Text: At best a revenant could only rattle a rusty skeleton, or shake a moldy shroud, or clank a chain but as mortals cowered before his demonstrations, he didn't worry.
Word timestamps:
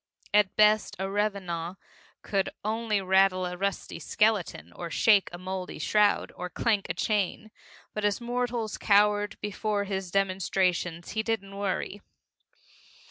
At 0.33 0.55
best 0.55 0.95
a 0.97 1.07
revenant 1.07 1.77
could 2.23 2.49
only 2.65 3.01
rattle 3.01 3.45
a 3.45 3.55
rusty 3.55 3.99
skeleton, 3.99 4.73
or 4.73 4.89
shake 4.89 5.29
a 5.31 5.37
moldy 5.37 5.77
shroud, 5.77 6.31
or 6.35 6.49
clank 6.49 6.89
a 6.89 6.95
chain 6.95 7.51
but 7.93 8.03
as 8.03 8.19
mortals 8.19 8.79
cowered 8.79 9.39
before 9.41 9.83
his 9.83 10.09
demonstrations, 10.09 11.11
he 11.11 11.21
didn't 11.21 11.55
worry. 11.55 12.01